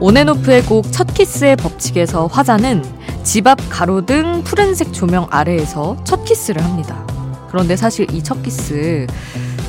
ONF의 0.00 0.62
곡 0.62 0.92
첫 0.92 1.12
키스의 1.14 1.56
법칙에서 1.56 2.26
화자는 2.26 2.84
집 3.24 3.46
앞 3.48 3.58
가로등 3.68 4.44
푸른색 4.44 4.92
조명 4.92 5.26
아래에서 5.30 5.96
첫 6.04 6.24
키스를 6.24 6.62
합니다. 6.62 7.04
그런데 7.48 7.74
사실 7.76 8.06
이 8.12 8.22
첫 8.22 8.42
키스 8.42 9.06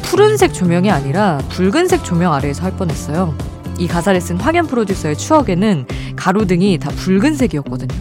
푸른색 0.04 0.54
조명이 0.54 0.91
아니라 0.91 1.39
붉은색 1.49 2.04
조명 2.04 2.33
아래에서 2.33 2.63
할 2.63 2.71
뻔했어요. 2.73 3.35
이 3.77 3.87
가사를 3.87 4.19
쓴 4.21 4.37
황현 4.37 4.67
프로듀서의 4.67 5.17
추억에는 5.17 5.85
가로등이 6.15 6.77
다 6.79 6.89
붉은색이었거든요. 6.91 7.95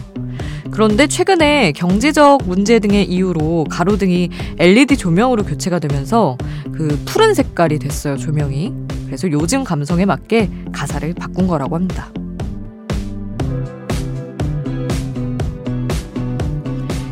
그런데 0.71 1.07
최근에 1.07 1.71
경제적 1.71 2.47
문제 2.47 2.79
등의 2.79 3.05
이유로 3.05 3.65
가로등이 3.69 4.29
LED 4.59 4.97
조명으로 4.97 5.43
교체가 5.43 5.79
되면서 5.79 6.37
그 6.73 6.99
푸른 7.05 7.33
색깔이 7.33 7.79
됐어요, 7.79 8.17
조명이. 8.17 8.73
그래서 9.05 9.31
요즘 9.31 9.63
감성에 9.63 10.05
맞게 10.05 10.49
가사를 10.71 11.13
바꾼 11.13 11.47
거라고 11.47 11.75
합니다. 11.75 12.11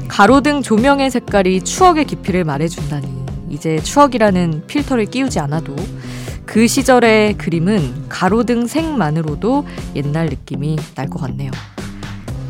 가로등 0.08 0.62
조명의 0.62 1.12
색깔이 1.12 1.62
추억의 1.62 2.06
깊이를 2.06 2.44
말해준다니 2.44 3.08
이제 3.50 3.80
추억이라는 3.80 4.64
필터를 4.68 5.06
끼우지 5.06 5.40
않아도 5.40 5.76
그 6.46 6.68
시절의 6.68 7.38
그림은 7.38 8.08
가로등 8.10 8.68
색만으로도 8.68 9.66
옛날 9.96 10.28
느낌이 10.28 10.78
날 10.96 11.10
것 11.10 11.20
같네요. 11.22 11.52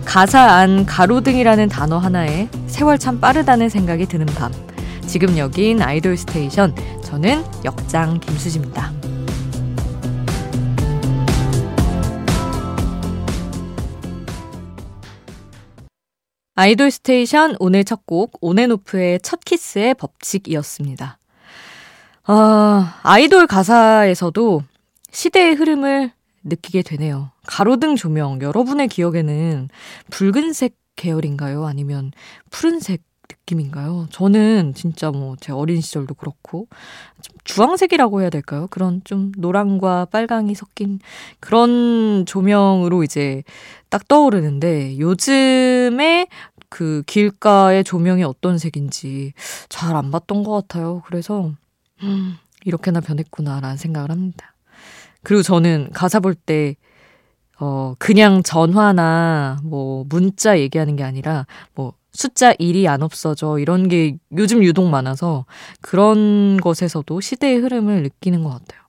가사 0.05 0.39
안 0.41 0.85
가로등이라는 0.85 1.67
단어 1.69 1.97
하나에 1.97 2.47
세월 2.67 2.97
참 2.99 3.19
빠르다는 3.19 3.69
생각이 3.69 4.05
드는 4.05 4.25
밤. 4.27 4.51
지금 5.07 5.37
여긴 5.37 5.81
IDOL 5.81 6.17
STATION. 6.17 6.75
저는 7.03 7.43
역장 7.63 8.19
김수지입니다. 8.19 8.91
IDOL 16.55 16.89
STATION 16.91 17.55
오늘 17.59 17.83
첫 17.83 18.05
곡 18.05 18.37
ONF의 18.41 19.19
첫 19.21 19.39
키스의 19.43 19.95
법칙이었습니다. 19.95 21.17
아, 22.27 22.99
아이돌 23.03 23.47
가사에서도 23.47 24.61
시대의 25.11 25.53
흐름을 25.55 26.11
느끼게 26.43 26.81
되네요. 26.83 27.31
가로등 27.47 27.95
조명, 27.95 28.41
여러분의 28.41 28.87
기억에는 28.87 29.69
붉은색 30.11 30.75
계열인가요? 30.95 31.65
아니면 31.65 32.11
푸른색 32.51 33.03
느낌인가요? 33.29 34.07
저는 34.11 34.73
진짜 34.75 35.11
뭐 35.11 35.35
제 35.39 35.51
어린 35.51 35.81
시절도 35.81 36.13
그렇고 36.15 36.67
좀 37.21 37.35
주황색이라고 37.43 38.21
해야 38.21 38.29
될까요? 38.29 38.67
그런 38.69 39.01
좀 39.03 39.31
노랑과 39.37 40.05
빨강이 40.05 40.53
섞인 40.55 40.99
그런 41.39 42.25
조명으로 42.25 43.03
이제 43.03 43.43
딱 43.89 44.07
떠오르는데 44.07 44.97
요즘에 44.99 46.27
그 46.69 47.03
길가의 47.07 47.83
조명이 47.83 48.23
어떤 48.23 48.57
색인지 48.57 49.33
잘 49.69 49.95
안 49.95 50.11
봤던 50.11 50.43
것 50.43 50.51
같아요. 50.53 51.01
그래서 51.07 51.51
음, 52.03 52.37
이렇게나 52.65 52.99
변했구나라는 53.01 53.77
생각을 53.77 54.11
합니다. 54.11 54.55
그리고 55.23 55.41
저는 55.41 55.89
가사 55.93 56.19
볼 56.19 56.35
때 56.35 56.75
어, 57.59 57.95
그냥 57.99 58.43
전화나 58.43 59.57
뭐 59.63 60.05
문자 60.09 60.59
얘기하는 60.59 60.95
게 60.95 61.03
아니라 61.03 61.45
뭐 61.73 61.93
숫자 62.11 62.53
1이 62.53 62.87
안 62.87 63.01
없어져 63.01 63.59
이런 63.59 63.87
게 63.87 64.17
요즘 64.37 64.63
유독 64.63 64.87
많아서 64.89 65.45
그런 65.81 66.57
것에서도 66.57 67.19
시대의 67.21 67.57
흐름을 67.57 68.03
느끼는 68.03 68.43
것 68.43 68.49
같아요. 68.49 68.81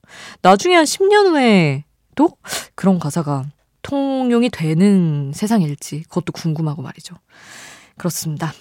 나중에 0.42 0.74
한 0.74 0.84
10년 0.84 1.26
후에도 1.28 2.36
그런 2.74 2.98
가사가 2.98 3.44
통용이 3.82 4.50
되는 4.50 5.32
세상일지 5.34 6.02
그것도 6.04 6.32
궁금하고 6.32 6.82
말이죠. 6.82 7.16
그렇습니다. 7.96 8.52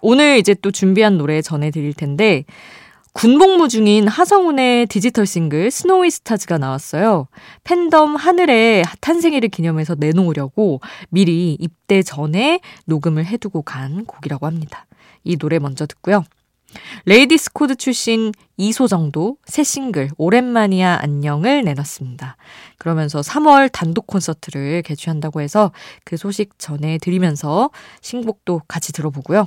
오늘 0.00 0.38
이제 0.38 0.54
또 0.54 0.70
준비한 0.70 1.16
노래 1.16 1.40
전해드릴 1.40 1.94
텐데 1.94 2.44
군복무 3.14 3.68
중인 3.68 4.08
하성운의 4.08 4.86
디지털 4.86 5.24
싱글 5.24 5.70
Snowy 5.70 6.10
Stars가 6.10 6.58
나왔어요. 6.58 7.28
팬덤 7.62 8.16
하늘의 8.16 8.84
탄생일을 9.00 9.50
기념해서 9.50 9.94
내놓으려고 9.96 10.80
미리 11.10 11.56
입대 11.60 12.02
전에 12.02 12.58
녹음을 12.86 13.24
해두고 13.24 13.62
간 13.62 14.04
곡이라고 14.04 14.46
합니다. 14.46 14.86
이 15.22 15.36
노래 15.36 15.60
먼저 15.60 15.86
듣고요. 15.86 16.24
레이디스 17.04 17.52
코드 17.52 17.76
출신 17.76 18.32
이소정도 18.56 19.36
새 19.46 19.62
싱글 19.62 20.10
오랜만이야 20.18 20.98
안녕을 21.00 21.62
내놨습니다. 21.62 22.36
그러면서 22.78 23.20
3월 23.20 23.70
단독 23.72 24.08
콘서트를 24.08 24.82
개최한다고 24.82 25.40
해서 25.40 25.70
그 26.04 26.16
소식 26.16 26.58
전해드리면서 26.58 27.70
신곡도 28.02 28.62
같이 28.66 28.92
들어보고요. 28.92 29.46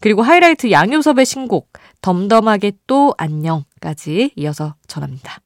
그리고 0.00 0.22
하이라이트 0.22 0.70
양요섭의 0.70 1.26
신곡 1.26 1.72
덤덤하게 2.02 2.72
또 2.86 3.14
안녕까지 3.18 4.32
이어서 4.36 4.74
전합니다. 4.86 5.40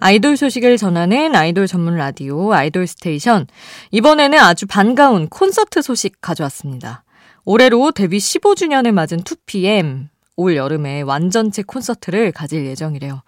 아이돌 0.00 0.36
소식을 0.36 0.76
전하는 0.76 1.34
아이돌 1.34 1.66
전문 1.66 1.96
라디오 1.96 2.52
아이돌 2.52 2.86
스테이션. 2.86 3.46
이번에는 3.90 4.38
아주 4.38 4.66
반가운 4.66 5.28
콘서트 5.28 5.82
소식 5.82 6.20
가져왔습니다. 6.20 7.04
올해로 7.44 7.90
데뷔 7.92 8.18
15주년을 8.18 8.92
맞은 8.92 9.22
2PM 9.22 10.08
올 10.36 10.56
여름에 10.56 11.02
완전체 11.02 11.62
콘서트를 11.62 12.32
가질 12.32 12.66
예정이래요. 12.66 13.22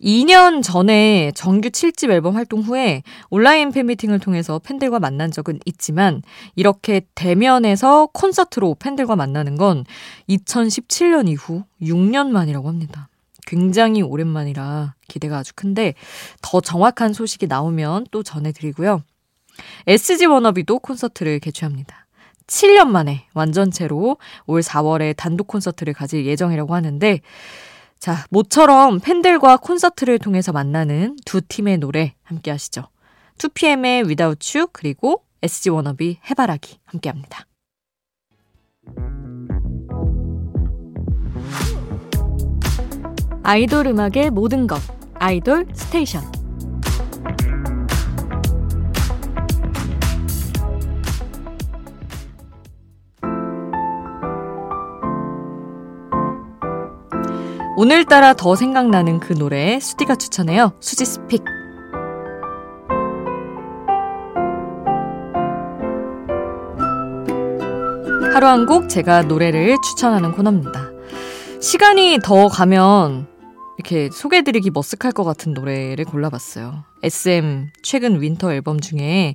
2년 0.00 0.62
전에 0.62 1.32
정규 1.34 1.70
7집 1.70 2.10
앨범 2.10 2.36
활동 2.36 2.60
후에 2.60 3.02
온라인 3.30 3.70
팬미팅을 3.70 4.18
통해서 4.18 4.58
팬들과 4.58 4.98
만난 4.98 5.30
적은 5.30 5.60
있지만 5.64 6.22
이렇게 6.56 7.02
대면에서 7.14 8.08
콘서트로 8.12 8.76
팬들과 8.78 9.16
만나는 9.16 9.56
건 9.56 9.84
2017년 10.28 11.28
이후 11.28 11.64
6년 11.80 12.28
만이라고 12.28 12.68
합니다. 12.68 13.08
굉장히 13.46 14.02
오랜만이라 14.02 14.94
기대가 15.08 15.38
아주 15.38 15.52
큰데 15.54 15.94
더 16.42 16.60
정확한 16.60 17.12
소식이 17.12 17.46
나오면 17.46 18.06
또 18.10 18.22
전해드리고요. 18.22 19.02
SG 19.86 20.26
워너비도 20.26 20.78
콘서트를 20.80 21.38
개최합니다. 21.38 22.01
7년 22.46 22.88
만에 22.88 23.26
완전체로 23.34 24.16
올 24.46 24.60
4월에 24.60 25.16
단독 25.16 25.46
콘서트를 25.46 25.92
가질 25.92 26.26
예정이라고 26.26 26.74
하는데 26.74 27.20
자, 27.98 28.24
모처럼 28.30 28.98
팬들과 28.98 29.58
콘서트를 29.58 30.18
통해서 30.18 30.50
만나는 30.50 31.16
두 31.24 31.40
팀의 31.40 31.78
노래 31.78 32.14
함께 32.22 32.50
하시죠. 32.50 32.88
2PM의 33.38 34.06
Without 34.06 34.58
You 34.58 34.68
그리고 34.72 35.22
SG 35.42 35.70
워너비 35.70 36.18
해바라기 36.28 36.78
함께 36.84 37.10
합니다. 37.10 37.46
아이돌 43.44 43.86
음악의 43.88 44.30
모든 44.30 44.66
것 44.66 44.80
아이돌 45.14 45.66
스테이션 45.72 46.41
오늘따라 57.82 58.34
더 58.34 58.54
생각나는 58.54 59.18
그 59.18 59.34
노래 59.34 59.80
수디가 59.80 60.14
추천해요. 60.14 60.74
수디's 60.78 61.04
pick. 61.04 61.42
하루 68.32 68.46
한 68.46 68.66
곡 68.66 68.88
제가 68.88 69.22
노래를 69.22 69.74
추천하는 69.82 70.30
코너입니다. 70.30 70.90
시간이 71.60 72.20
더 72.22 72.46
가면 72.46 73.26
이렇게 73.78 74.10
소개해드리기 74.12 74.70
머쓱할 74.70 75.14
것 75.14 75.24
같은 75.24 75.54
노래를 75.54 76.04
골라봤어요. 76.04 76.84
SM 77.02 77.70
최근 77.82 78.20
winter 78.20 78.52
앨범 78.52 78.80
중에 78.80 79.34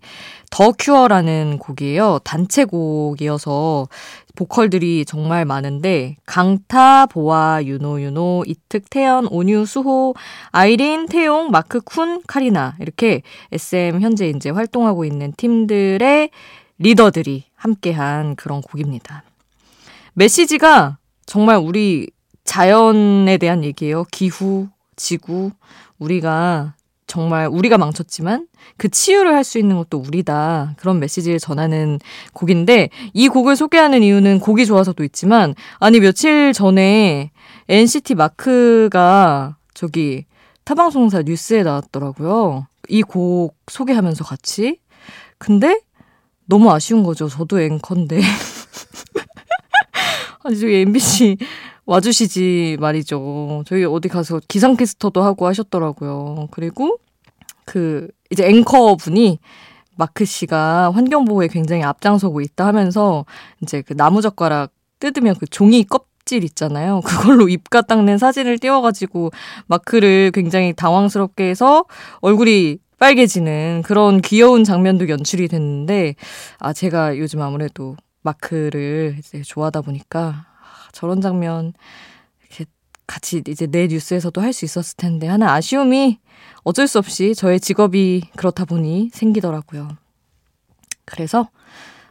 The 0.51 0.71
Cure라는 0.71 1.57
곡이에요. 1.57 2.19
단체곡이어서 2.23 3.87
보컬들이 4.35 5.03
정말 5.05 5.45
많은데 5.45 6.15
강타, 6.25 7.07
보아, 7.07 7.63
유노윤호, 7.63 8.44
이특, 8.45 8.89
태연, 8.89 9.27
온유, 9.27 9.65
수호, 9.65 10.13
아이린, 10.51 11.07
태용, 11.07 11.49
마크, 11.49 11.79
쿤, 11.81 12.21
카리나 12.27 12.75
이렇게 12.79 13.23
SM 13.51 14.01
현재 14.01 14.29
이제 14.29 14.51
활동하고 14.51 15.03
있는 15.03 15.33
팀들의 15.35 16.29
리더들이 16.77 17.45
함께한 17.55 18.35
그런 18.35 18.61
곡입니다. 18.61 19.23
메시지가 20.13 20.99
정말 21.25 21.57
우리 21.57 22.09
자연에 22.47 23.38
대한 23.38 23.63
얘기예요. 23.63 24.05
기후, 24.11 24.67
지구, 24.95 25.51
우리가 25.99 26.73
정말 27.05 27.47
우리가 27.47 27.77
망쳤지만 27.77 28.47
그 28.77 28.89
치유를 28.89 29.33
할 29.33 29.44
수 29.44 29.59
있는 29.59 29.77
것도 29.77 29.99
우리다. 29.99 30.73
그런 30.77 30.99
메시지를 30.99 31.39
전하는 31.39 31.99
곡인데 32.33 32.89
이 33.13 33.27
곡을 33.27 33.55
소개하는 33.55 34.01
이유는 34.01 34.39
곡이 34.39 34.65
좋아서도 34.65 35.03
있지만 35.03 35.53
아니 35.79 35.99
며칠 35.99 36.53
전에 36.53 37.31
NCT 37.69 38.15
마크가 38.15 39.57
저기 39.73 40.25
타방송사 40.65 41.21
뉴스에 41.23 41.63
나왔더라고요. 41.63 42.65
이 42.89 43.01
곡 43.03 43.55
소개하면서 43.69 44.23
같이. 44.23 44.79
근데 45.38 45.79
너무 46.45 46.71
아쉬운 46.71 47.03
거죠. 47.03 47.27
저도 47.27 47.61
앵커인데. 47.61 48.21
아니 50.44 50.59
저기 50.59 50.75
MBC 50.75 51.38
와주시지 51.87 52.77
말이죠. 52.81 53.63
저희 53.65 53.85
어디 53.85 54.09
가서 54.09 54.41
기상캐스터도 54.47 55.23
하고 55.23 55.47
하셨더라고요. 55.47 56.49
그리고 56.51 56.99
그 57.65 58.09
이제 58.29 58.45
앵커 58.45 58.95
분이 58.97 59.39
마크 59.95 60.25
씨가 60.25 60.91
환경 60.91 61.23
보호에 61.25 61.47
굉장히 61.47 61.83
앞장서고 61.83 62.41
있다 62.41 62.67
하면서 62.67 63.25
이제 63.61 63.81
그 63.81 63.93
나무젓가락 63.93 64.71
뜯으면 64.99 65.35
그 65.39 65.47
종이 65.47 65.85
껍질 65.85 66.43
있잖아요. 66.43 66.99
그걸로 67.07 67.47
입가 67.47 67.81
닦는 67.81 68.17
사진을 68.17 68.59
띄워가지고 68.59 69.31
마크를 69.67 70.31
굉장히 70.33 70.73
당황스럽게 70.73 71.49
해서 71.49 71.85
얼굴이 72.19 72.79
빨개지는 72.99 73.83
그런 73.85 74.21
귀여운 74.21 74.65
장면도 74.65 75.07
연출이 75.07 75.47
됐는데 75.47 76.15
아 76.59 76.73
제가 76.73 77.17
요즘 77.17 77.41
아무래도 77.41 77.95
마크를 78.23 79.15
이제 79.19 79.41
좋아하다 79.41 79.81
보니까 79.81 80.46
저런 80.97 81.21
장면 81.21 81.73
이렇게 82.41 82.65
같이 83.05 83.44
이제 83.47 83.67
내 83.67 83.85
뉴스에서도 83.85 84.41
할 84.41 84.51
수 84.51 84.65
있었을 84.65 84.97
텐데 84.97 85.27
하는 85.27 85.47
아쉬움이 85.47 86.17
어쩔 86.63 86.88
수 86.88 86.97
없이 86.97 87.35
저의 87.35 87.59
직업이 87.59 88.23
그렇다 88.35 88.65
보니 88.65 89.11
생기더라고요. 89.13 89.89
그래서 91.05 91.49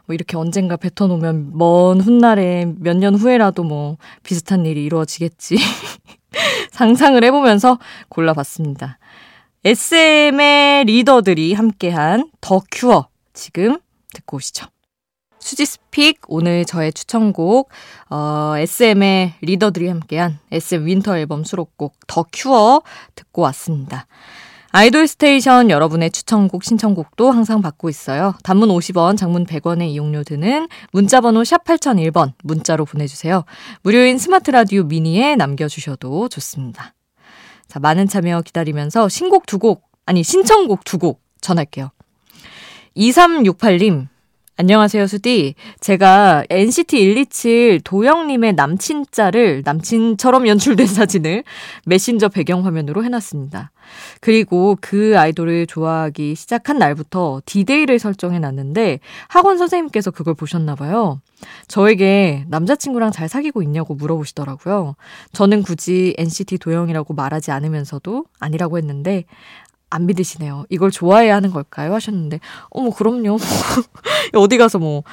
뭐 0.05 0.13
이렇게 0.13 0.37
언젠가 0.37 0.77
뱉어놓으면 0.77 1.51
먼 1.57 1.99
훗날에 1.99 2.65
몇 2.79 2.95
년 2.95 3.15
후에라도 3.15 3.63
뭐 3.65 3.97
비슷한 4.23 4.65
일이 4.65 4.85
이루어지겠지. 4.85 5.57
상상을 6.71 7.21
해보면서 7.25 7.79
골라봤습니다. 8.07 8.99
SM의 9.65 10.85
리더들이 10.85 11.53
함께한 11.55 12.31
The 12.39 12.61
Cure 12.71 13.09
지금 13.33 13.79
듣고 14.13 14.37
오시죠. 14.37 14.67
수디's 15.47 15.90
pick 15.90 16.19
오늘 16.27 16.65
저의 16.65 16.91
추천곡 16.91 17.69
어, 18.09 18.53
SM의 18.57 19.35
리더들이 19.41 19.87
함께한 19.87 20.39
SM 20.51 20.85
winter 20.85 21.17
앨범 21.17 21.43
수록곡 21.45 21.95
The 22.05 22.25
Cure 22.33 22.81
듣고 23.15 23.41
왔습니다. 23.43 24.07
아이돌 24.71 25.07
스테이션 25.07 25.69
여러분의 25.69 26.11
추천곡 26.11 26.65
신청곡도 26.65 27.31
항상 27.31 27.61
받고 27.61 27.87
있어요. 27.89 28.33
단문 28.43 28.67
50원, 28.69 29.17
장문 29.17 29.45
100원의 29.45 29.89
이용료 29.89 30.23
드는 30.23 30.67
문자 30.91 31.21
번호 31.21 31.45
샵 31.45 31.63
8001번 31.63 32.33
문자로 32.43 32.83
보내 32.83 33.07
주세요. 33.07 33.45
무료인 33.81 34.17
스마트 34.17 34.51
라디오 34.51 34.83
미니에 34.83 35.37
남겨 35.37 35.69
주셔도 35.69 36.27
좋습니다. 36.27 36.93
자, 37.67 37.79
많은 37.79 38.07
참여 38.07 38.41
기다리면서 38.41 39.07
신곡 39.07 39.45
두 39.45 39.57
곡, 39.57 39.83
아니 40.05 40.23
신청곡 40.23 40.83
두 40.83 40.97
곡 40.97 41.21
전할게요. 41.39 41.91
2368님 42.97 44.07
안녕하세요, 44.59 45.05
수디. 45.05 45.53
제가 45.81 46.43
NCT 46.49 47.13
127 47.13 47.81
도영님의 47.81 48.53
남친 48.53 49.05
짤을 49.11 49.61
남친처럼 49.63 50.47
연출된 50.47 50.87
사진을 50.87 51.43
메신저 51.85 52.29
배경화면으로 52.29 53.03
해놨습니다. 53.03 53.69
그리고 54.19 54.75
그 54.81 55.13
아이돌을 55.15 55.67
좋아하기 55.67 56.33
시작한 56.33 56.79
날부터 56.79 57.43
디데이를 57.45 57.99
설정해 57.99 58.39
놨는데 58.39 58.99
학원 59.27 59.59
선생님께서 59.59 60.09
그걸 60.09 60.33
보셨나봐요. 60.33 61.21
저에게 61.67 62.45
남자친구랑 62.47 63.11
잘 63.11 63.29
사귀고 63.29 63.61
있냐고 63.61 63.93
물어보시더라고요. 63.93 64.95
저는 65.33 65.61
굳이 65.61 66.15
NCT 66.17 66.57
도영이라고 66.57 67.13
말하지 67.13 67.51
않으면서도 67.51 68.25
아니라고 68.39 68.79
했는데 68.79 69.25
안 69.89 70.05
믿으시네요. 70.05 70.65
이걸 70.69 70.91
좋아해야 70.91 71.35
하는 71.35 71.51
걸까요? 71.51 71.93
하셨는데, 71.93 72.39
어머, 72.69 72.89
그럼요. 72.89 73.37
어디 74.35 74.57
가서 74.57 74.79
뭐, 74.79 75.03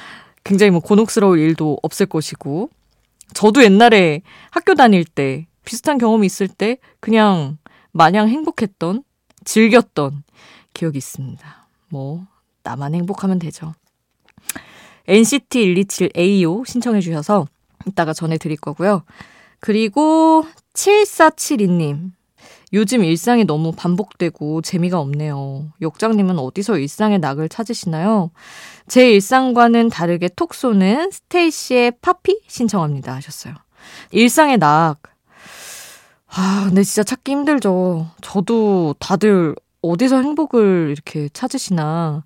굉장히 0.43 0.71
뭐, 0.71 0.79
곤혹스러울 0.81 1.39
일도 1.39 1.79
없을 1.81 2.05
것이고, 2.05 2.69
저도 3.33 3.63
옛날에 3.63 4.21
학교 4.51 4.75
다닐 4.75 5.05
때, 5.05 5.47
비슷한 5.63 5.97
경험이 5.97 6.25
있을 6.25 6.47
때, 6.47 6.77
그냥 6.99 7.57
마냥 7.91 8.27
행복했던, 8.27 9.03
즐겼던 9.45 10.23
기억이 10.73 10.97
있습니다. 10.97 11.67
뭐, 11.89 12.25
나만 12.63 12.95
행복하면 12.95 13.39
되죠. 13.39 13.73
NCT 15.07 15.73
127AO 15.75 16.65
신청해 16.67 16.99
주셔서 16.99 17.47
이따가 17.87 18.11
전해드릴 18.13 18.57
거고요. 18.57 19.03
그리고 19.59 20.45
7472님. 20.73 22.11
요즘 22.75 23.05
일상이 23.05 23.45
너무 23.45 23.71
반복되고 23.71 24.61
재미가 24.61 24.99
없네요. 24.99 25.71
역장님은 25.81 26.37
어디서 26.37 26.77
일상의 26.77 27.19
낙을 27.19 27.47
찾으시나요? 27.47 28.31
제 28.89 29.11
일상과는 29.13 29.89
다르게 29.89 30.27
톡 30.35 30.53
쏘는 30.53 31.09
스테이시의 31.09 31.93
파피 32.01 32.41
신청합니다 32.47 33.15
하셨어요. 33.15 33.53
일상의 34.11 34.57
낙. 34.57 34.97
아, 36.27 36.65
근데 36.67 36.83
진짜 36.83 37.03
찾기 37.03 37.31
힘들죠. 37.31 38.07
저도 38.21 38.95
다들 38.99 39.55
어디서 39.81 40.21
행복을 40.21 40.89
이렇게 40.91 41.29
찾으시나 41.31 42.25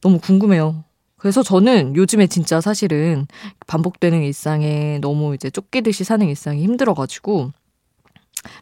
너무 0.00 0.18
궁금해요. 0.20 0.84
그래서 1.18 1.42
저는 1.42 1.96
요즘에 1.96 2.28
진짜 2.28 2.62
사실은 2.62 3.26
반복되는 3.66 4.22
일상에 4.22 5.00
너무 5.02 5.34
이제 5.34 5.50
쫓기듯이 5.50 6.02
사는 6.02 6.26
일상이 6.26 6.62
힘들어가지고 6.62 7.52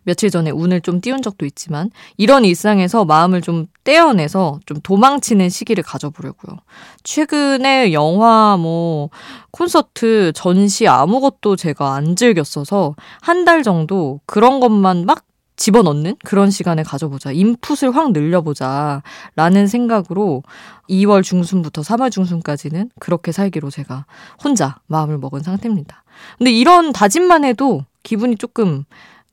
며칠 0.03 0.31
전에 0.31 0.51
운을 0.51 0.81
좀 0.81 1.01
띄운 1.01 1.23
적도 1.23 1.47
있지만 1.47 1.91
이런 2.17 2.45
일상에서 2.45 3.05
마음을 3.05 3.41
좀 3.41 3.67
떼어내서 3.85 4.61
좀 4.67 4.81
도망치는 4.83 5.49
시기를 5.49 5.83
가져보려고요. 5.85 6.57
최근에 7.05 7.93
영화 7.93 8.57
뭐 8.57 9.11
콘서트 9.51 10.33
전시 10.35 10.87
아무것도 10.89 11.57
제가 11.57 11.95
안 11.95 12.15
즐겼어서 12.17 12.95
한 13.21 13.45
달 13.45 13.63
정도 13.63 14.21
그런 14.27 14.61
것만 14.61 15.07
막 15.07 15.25
집어넣는 15.57 16.17
그런 16.25 16.51
시간을 16.51 16.85
가져보자. 16.85 17.33
인풋을 17.33 17.97
확 17.97 18.13
늘려보자. 18.13 19.03
라는 19.37 19.67
생각으로 19.67 20.43
2월 20.88 21.23
중순부터 21.25 21.83
3월 21.83 22.11
중순까지는 22.12 22.91
그렇게 23.00 23.33
살기로 23.33 23.71
제가 23.71 24.05
혼자 24.45 24.76
마음을 24.87 25.19
먹은 25.19 25.43
상태입니다. 25.43 26.05
근데 26.37 26.50
이런 26.52 26.93
다짐만 26.93 27.45
해도 27.45 27.85
기분이 28.02 28.37
조금 28.37 28.85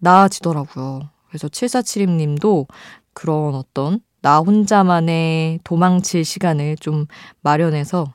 나아지더라고요. 0.06 1.10
그래서 1.28 1.48
7472님도 1.48 2.68
그런 3.14 3.56
어떤 3.56 4.00
나 4.22 4.38
혼자만의 4.40 5.60
도망칠 5.64 6.24
시간을 6.24 6.78
좀 6.78 7.08
마련해서 7.42 8.14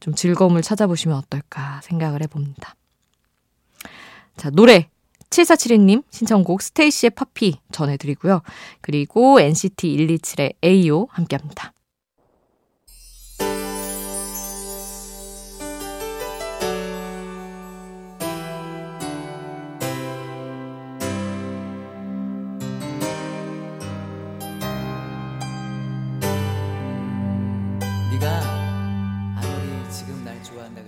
좀 0.00 0.14
즐거움을 0.14 0.62
찾아보시면 0.62 1.16
어떨까 1.16 1.80
생각을 1.82 2.22
해봅니다. 2.22 2.74
자, 4.36 4.50
노래 4.50 4.88
7472님 5.30 6.04
신청곡 6.10 6.62
스테이시의 6.62 7.10
파피 7.10 7.58
전해드리고요. 7.72 8.42
그리고 8.80 9.40
NCT 9.40 9.96
127의 9.96 10.54
AO 10.64 11.08
함께 11.10 11.36
합니다. 11.36 11.72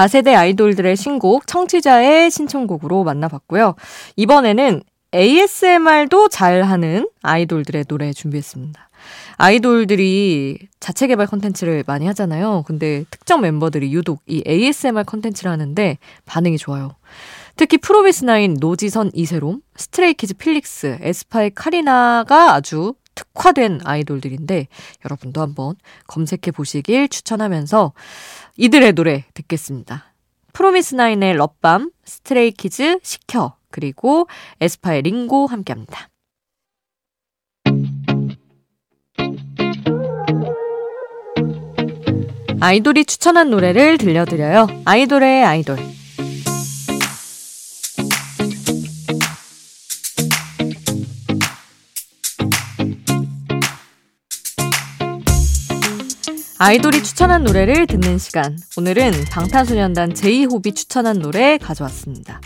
(4세대) 0.00 0.34
아이돌들의 0.34 0.96
신곡 0.96 1.46
청취자의 1.46 2.30
신청곡으로 2.30 3.04
만나봤고요. 3.04 3.74
이번에는 4.16 4.82
ASMR도 5.14 6.28
잘하는 6.28 7.08
아이돌들의 7.22 7.84
노래 7.84 8.12
준비했습니다. 8.12 8.88
아이돌들이 9.36 10.58
자체 10.78 11.06
개발 11.06 11.26
컨텐츠를 11.26 11.84
많이 11.86 12.06
하잖아요. 12.06 12.64
근데 12.66 13.04
특정 13.10 13.40
멤버들이 13.40 13.92
유독 13.92 14.22
이 14.26 14.42
ASMR 14.46 15.04
컨텐츠를 15.04 15.50
하는데 15.50 15.98
반응이 16.26 16.58
좋아요. 16.58 16.94
특히 17.56 17.76
프로미스나인 17.76 18.56
노지선 18.58 19.10
이새롬, 19.12 19.60
스트레이키즈 19.76 20.34
필릭스, 20.34 20.98
에스파의 21.02 21.52
카리나가 21.54 22.54
아주 22.54 22.94
특화된 23.20 23.80
아이돌들인데 23.84 24.68
여러분도 25.04 25.40
한번 25.40 25.74
검색해 26.06 26.52
보시길 26.54 27.08
추천하면서 27.08 27.92
이들의 28.56 28.92
노래 28.94 29.24
듣겠습니다. 29.34 30.14
프로미스나인의 30.52 31.34
LOVE 31.34 31.59
BOMB, 31.59 31.90
스트레이키즈 32.04 33.00
시켜, 33.02 33.56
그리고 33.70 34.26
에스파의 34.60 35.02
Lingo 35.02 35.46
함께 35.46 35.72
합니다. 35.72 36.08
아이돌이 42.62 43.04
추천한 43.04 43.50
노래를 43.50 43.96
들려드려요. 43.96 44.66
아이돌의 44.84 45.44
아이돌. 45.44 45.78
아이돌이 56.62 57.02
추천한 57.02 57.42
노래를 57.42 57.86
듣는 57.86 58.18
시간. 58.18 58.58
오늘은 58.76 59.12
방탄소년단 59.30 60.12
제이홉이 60.12 60.74
추천한 60.74 61.18
노래 61.18 61.56
가져왔습니다. 61.56 62.42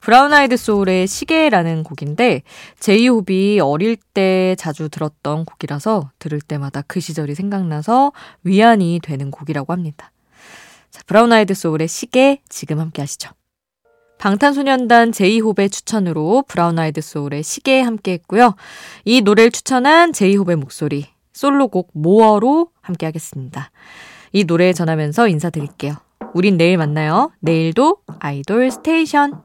브라운 0.00 0.34
아이드 0.34 0.58
소울의 0.58 1.06
시계라는 1.06 1.82
곡인데 1.82 2.42
제이홉이 2.78 3.60
어릴 3.62 3.96
때 3.96 4.54
자주 4.58 4.90
들었던 4.90 5.46
곡이라서 5.46 6.10
들을 6.18 6.42
때마다 6.42 6.82
그 6.82 7.00
시절이 7.00 7.34
생각나서 7.34 8.12
위안이 8.42 9.00
되는 9.02 9.30
곡이라고 9.30 9.72
합니다. 9.72 10.12
자, 10.90 11.00
브라운 11.06 11.32
아이드 11.32 11.54
소울의 11.54 11.88
시계 11.88 12.42
지금 12.50 12.80
함께 12.80 13.00
하시죠. 13.00 13.30
방탄소년단 14.18 15.12
제이홉의 15.12 15.70
추천으로 15.70 16.44
브라운 16.48 16.78
아이드 16.78 17.00
소울의 17.00 17.42
시계 17.42 17.80
함께 17.80 18.12
했고요. 18.12 18.56
이 19.06 19.22
노래를 19.22 19.50
추천한 19.52 20.12
제이홉의 20.12 20.56
목소리 20.56 21.13
솔로곡 21.34 21.90
모어로 21.92 22.70
함께 22.80 23.04
하겠습니다. 23.06 23.70
이 24.32 24.44
노래 24.44 24.72
전하면서 24.72 25.28
인사드릴게요. 25.28 25.94
우린 26.32 26.56
내일 26.56 26.78
만나요. 26.78 27.30
내일도 27.40 27.98
아이돌 28.18 28.70
스테이션. 28.70 29.42